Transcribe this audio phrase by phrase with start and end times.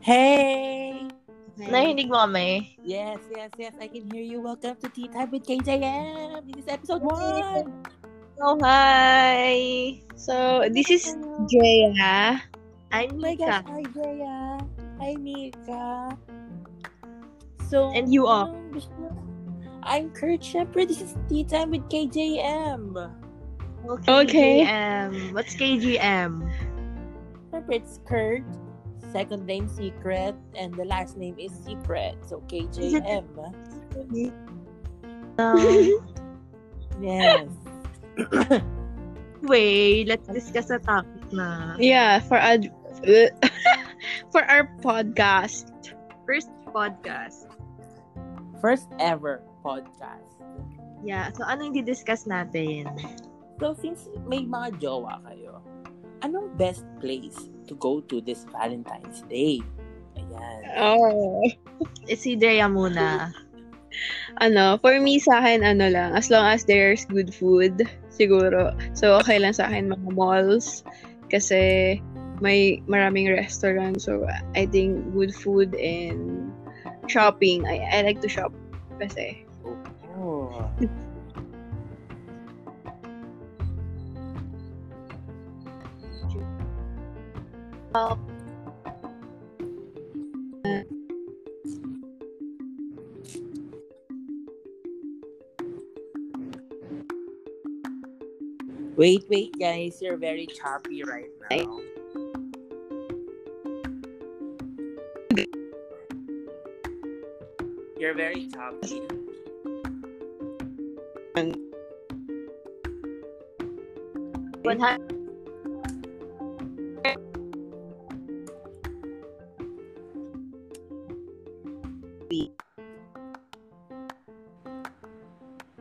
[0.00, 1.04] Hey!
[1.60, 2.72] Narinig mo kami?
[2.80, 3.76] Yes, yes, yes.
[3.76, 4.40] I can hear you.
[4.40, 6.48] Welcome to Tea Time with KJM.
[6.48, 7.68] This is episode one.
[8.40, 10.00] Oh, hi!
[10.16, 11.12] So, this is
[11.44, 12.40] Drea.
[12.96, 13.60] I'm Oh my gosh.
[13.60, 13.76] Mika.
[13.76, 14.40] Hi, Drea.
[15.04, 16.16] Hi, Mika.
[17.68, 18.48] So, And you are?
[18.48, 18.80] Um,
[19.84, 20.88] I'm Kurt Shepard.
[20.88, 23.25] This is Tea Time with KJM.
[23.86, 24.66] Okay.
[24.66, 25.32] KGM.
[25.32, 26.32] What's KGM?
[27.52, 28.42] Remember, it's Kurt.
[29.12, 30.34] Second name Secret.
[30.54, 32.18] And the last name is Secret.
[32.26, 33.30] So, KJM.
[35.38, 36.00] Um,
[37.00, 37.44] yes.
[39.42, 41.76] Wait, let's discuss the topic na.
[41.76, 42.72] Yeah, for ad
[44.32, 45.68] for our podcast.
[46.24, 47.52] First podcast.
[48.64, 50.24] First ever podcast.
[51.04, 52.88] Yeah, so ano yung di-discuss natin?
[53.56, 55.64] So, since may mga jowa kayo,
[56.20, 59.64] anong best place to go to this Valentine's Day?
[60.16, 60.60] Ayan.
[60.76, 61.40] Oh.
[62.08, 63.32] Si Drea muna.
[64.44, 67.80] Ano, for me sa akin ano lang, as long as there's good food,
[68.12, 68.76] siguro.
[68.92, 70.84] So okay lang sa akin mga malls
[71.32, 71.96] kasi
[72.44, 74.00] may maraming restaurant.
[74.04, 76.52] So I think good food and
[77.08, 77.64] shopping.
[77.64, 78.52] I, I like to shop
[79.00, 79.48] kasi.
[80.20, 80.68] Oh.
[98.96, 99.98] Wait, wait, guys.
[100.02, 101.80] You're very choppy right now.
[107.98, 109.00] You're very choppy.
[114.62, 115.15] One hundred.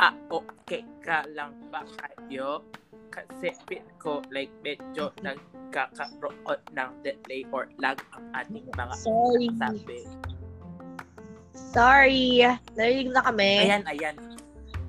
[0.00, 2.64] Ah, okay ka lang ba kayo?
[3.12, 6.40] Kasi pit ko like medyo nagkakaroon
[6.72, 9.52] ng delay or lag ang ating mga Sorry.
[9.60, 10.00] sabi.
[11.52, 12.48] Sorry.
[12.80, 13.68] Narinig na kami.
[13.68, 14.16] Ayan, ayan.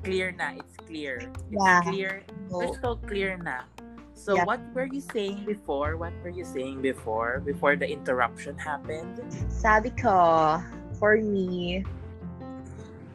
[0.08, 0.56] Clear na.
[0.56, 1.20] It's clear.
[1.52, 1.84] It's Yeah.
[1.92, 2.24] clear.
[2.48, 3.68] So, Crystal clear na.
[4.16, 4.48] So Yeah.
[4.48, 6.00] what were you saying before?
[6.00, 7.44] What were you saying before?
[7.44, 9.20] Before the interruption happened?
[9.52, 10.56] sabi ko,
[11.02, 11.84] for me,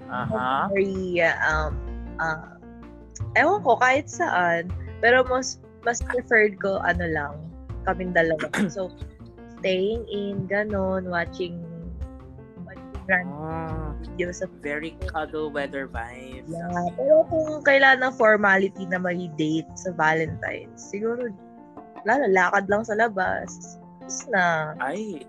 [0.06, 0.70] Uh-huh.
[0.70, 1.74] very, um,
[2.20, 2.56] uh,
[3.36, 4.72] ewan ko, kahit saan.
[5.00, 7.34] Pero mas, mas preferred ko, ano lang,
[7.84, 8.48] kaming dalawa.
[8.72, 8.92] so,
[9.60, 11.60] staying in, ganon, watching,
[12.64, 16.48] watching random Ah, videos of very cuddle weather vibes.
[16.48, 16.88] Yeah.
[16.96, 21.30] Pero kung kailangan ng formality na may date sa Valentine's, siguro,
[22.06, 23.78] lalo, lakad lang sa labas.
[24.06, 24.74] Tapos na.
[24.78, 25.26] Ay.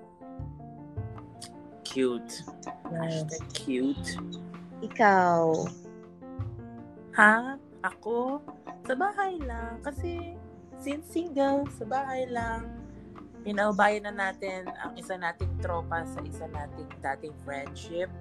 [1.81, 2.45] Cute.
[2.93, 3.25] Yes.
[3.25, 4.09] Hashtag cute.
[4.85, 5.65] Ikaw.
[7.17, 7.57] Ha?
[7.81, 8.45] Ako?
[8.85, 9.81] Sa bahay lang.
[9.81, 10.37] Kasi,
[10.77, 12.69] since single, sa bahay lang.
[13.41, 18.13] Pinaubayan na natin ang isa nating tropa sa isa nating dating friendship.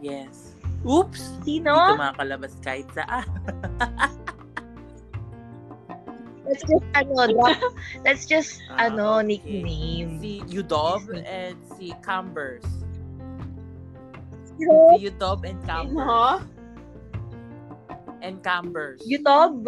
[0.00, 0.56] Yes.
[0.80, 1.44] Oops!
[1.44, 1.76] Sino?
[1.76, 3.28] Hindi kumakalabas kahit saan.
[6.50, 7.14] Let's just, ano,
[8.02, 9.38] let's just, Ah, ano, okay.
[9.38, 10.18] nickname.
[10.18, 12.66] Si Udob and si Cambers.
[14.60, 15.96] Si Udob and Cambers.
[15.96, 16.40] Sino?
[18.20, 19.00] And Cambers.
[19.08, 19.64] YouTube?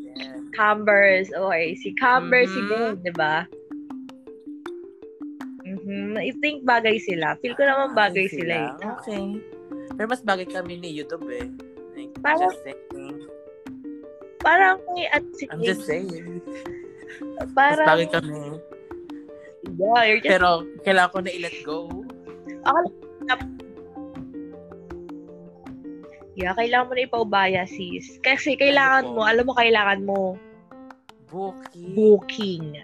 [0.00, 0.40] Yes.
[0.56, 1.28] Cambers.
[1.28, 2.56] Okay, si Cambers Mhm.
[2.56, 3.44] siguro, di ba?
[5.62, 6.16] Mhm.
[6.16, 7.36] I think bagay sila.
[7.40, 8.92] Feel ko naman bagay sila, eh.
[9.00, 9.24] Okay.
[9.92, 11.48] Pero mas bagay kami ni YouTube eh.
[11.92, 13.16] Like, Parang- just saying.
[14.40, 16.40] Parang may at si I'm just saying.
[17.38, 18.58] Mas Parang, bagay kami.
[19.78, 21.78] yeah, you're just, Pero kailangan ko na i-let go.
[26.36, 28.18] Yeah, kailangan mo na ipaubaya, sis.
[28.24, 30.20] Kasi kailangan Ano mo, alam mo, kailangan mo
[31.28, 31.92] Bookie.
[31.96, 32.76] booking.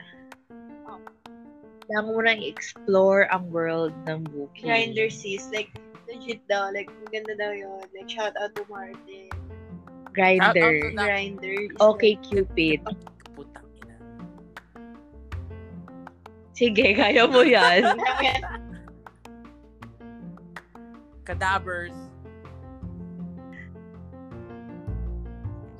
[1.88, 4.68] Kailangan mo na i-explore ang world ng booking.
[4.68, 5.72] Grinder sis, like,
[6.08, 7.84] legit daw, like, maganda daw yun.
[7.96, 9.32] Like, shout out to Martin.
[10.12, 10.92] Grinder.
[10.92, 12.84] Grinder Okay, Cupid.
[13.36, 13.96] Putang ina.
[16.52, 17.96] Sige, kaya mo yan.
[21.28, 21.92] Cadavers.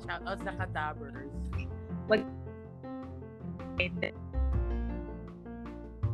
[0.05, 1.33] Shout out sa Cadavers.
[2.05, 2.21] Mag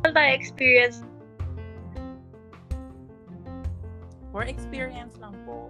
[0.06, 1.04] ano tayo experience
[4.32, 5.68] for experience lang po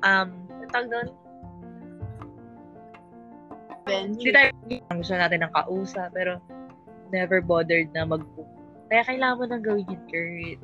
[0.00, 0.28] um
[0.72, 1.08] tawag doon
[3.90, 4.30] Benji.
[4.30, 4.50] Hindi tayo
[4.94, 6.38] ang gusto natin ng kausa, pero
[7.10, 8.22] never bothered na mag
[8.90, 10.58] Kaya kailangan mo nang gawin yun, Kurt.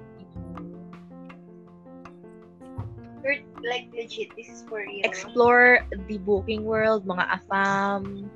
[3.22, 5.02] Kurt, like, legit, this is for you.
[5.06, 8.26] Explore the booking world, mga afam.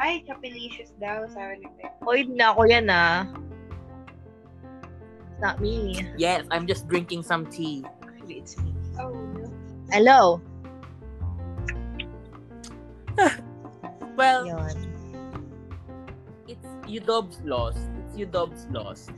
[0.00, 2.00] Ay, kapilicious daw, sabi ni Beck.
[2.08, 3.28] Oy, na ako yan ah.
[5.28, 6.00] It's not me.
[6.16, 7.84] Yes, I'm just drinking some tea.
[8.00, 8.72] Actually, it's me.
[8.96, 9.52] Oh, no.
[9.92, 10.40] Hello.
[14.14, 14.78] Well, Yun.
[16.46, 17.74] it's Udob's loss.
[17.98, 19.10] It's Udob's loss.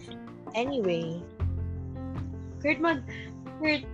[0.57, 1.21] Anyway.
[2.65, 3.05] Kurt, mag...
[3.61, 3.85] Kurt,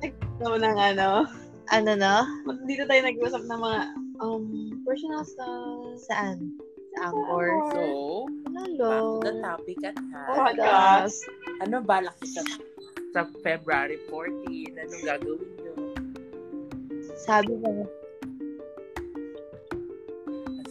[0.00, 1.28] Ikaw ng ano.
[1.68, 2.24] Ano na?
[2.48, 3.80] Mag- Dito tayo nag-usap ng mga
[4.24, 4.44] um,
[4.88, 6.00] personal stuff.
[6.08, 6.56] Saan?
[6.96, 7.48] Sa Angkor.
[7.76, 7.82] So,
[8.56, 8.88] Hello.
[8.88, 10.28] back to the topic at hand.
[10.32, 11.18] Podcast.
[11.60, 12.40] Ano balak sa,
[13.12, 14.80] sa February 14?
[14.80, 15.72] Anong gagawin niyo?
[17.20, 17.84] Sabi ko,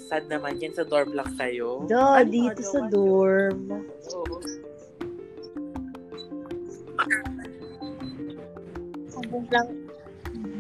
[0.08, 1.84] Sad naman yan sa dorm lang kayo.
[1.84, 2.96] do, Ano dito sa gagawa niyo?
[2.96, 3.60] dorm.
[4.16, 4.36] Oo.
[9.12, 9.68] Sabon lang.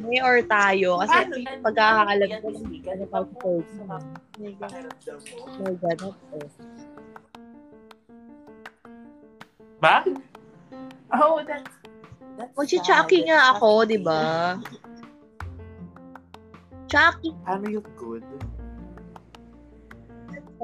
[0.03, 0.99] May or tayo.
[0.99, 1.59] Kasi Paano yan?
[1.63, 4.11] pagkakaalam ko, hindi ano ka pa sa sa person.
[4.35, 4.51] My
[5.79, 5.99] God.
[6.03, 6.53] My.
[9.77, 9.97] Ba?
[11.13, 11.71] Oh, that's...
[12.35, 13.27] that's Magchi-chucky sad.
[13.31, 14.21] nga That's ako, di ba?
[16.87, 18.23] Chucky Paano yung good?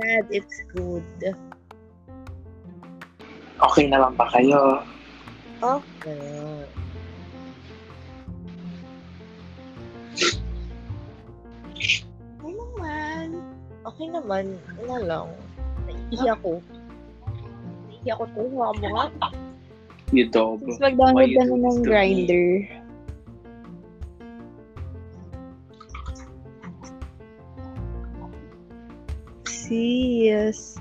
[0.04, 1.08] Sad, it's good.
[3.64, 4.84] Okay naman ba kayo?
[5.64, 6.68] Okay.
[12.44, 13.28] Ay naman.
[13.88, 14.46] Okay naman.
[14.84, 15.28] Ano lang.
[15.88, 16.60] Naiihi ako.
[17.88, 18.42] Naiihi ako to.
[18.52, 19.08] Hawa mo nga.
[20.12, 20.60] You dog.
[20.68, 22.83] Tapos mag-download na ng to me?
[29.74, 30.78] Sis.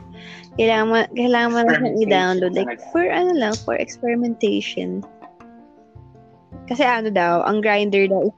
[0.61, 2.53] Kailangan mo, kailangan mo na siyang i-download.
[2.53, 5.01] Like, for ano lang, for experimentation.
[6.69, 8.37] Kasi ano daw, ang grinder daw is,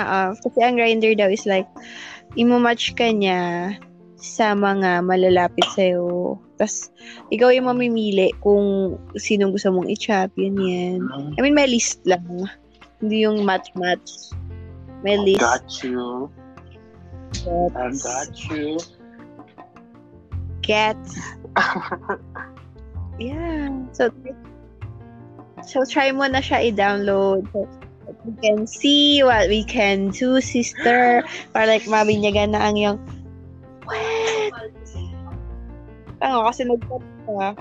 [0.00, 1.68] ah, kasi ang grinder daw is like,
[2.40, 3.76] imo-match ka niya
[4.16, 6.40] sa mga malalapit sa'yo.
[6.56, 6.90] Tapos,
[7.28, 11.00] ikaw yung mamimili kung sino gusto mong i-chat, yun yan.
[11.04, 12.24] Mm, I mean, may list lang.
[12.98, 14.34] Hindi yung match-match.
[15.04, 15.44] May list.
[15.44, 16.32] Got you.
[17.46, 18.80] I got you.
[20.68, 21.16] Gets.
[23.18, 23.72] yeah.
[23.96, 24.12] So,
[25.64, 27.48] so try mo na siya i-download.
[28.28, 31.24] You can see what we can do, sister.
[31.56, 33.00] Para like, mabinyagan na ang yung,
[33.88, 34.52] what?
[36.20, 37.56] Tango, kasi nag-chat ka.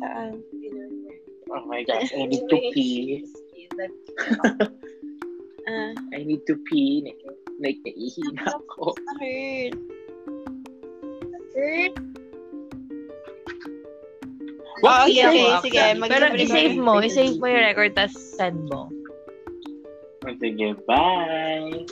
[0.00, 0.32] Saan?
[1.52, 3.28] Oh my gosh, I need to pee.
[5.68, 7.04] Ah, I need to pee.
[7.04, 7.20] Like,
[7.60, 8.96] like naihi na ako.
[9.20, 9.76] hurt.
[11.58, 11.98] Kurt,
[14.78, 15.82] Okay, sige, okay, sige.
[16.06, 16.92] Pero Mag- i-save mo.
[17.02, 18.86] I-save mo yung record, tapos send mo.
[20.22, 21.82] Oh, Sige, bye.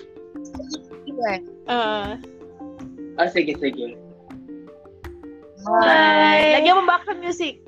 [1.67, 2.15] Ah.
[3.19, 3.99] Oh, sige, sige.
[5.67, 6.63] Bye!
[6.63, 7.66] Lagyan mo background music.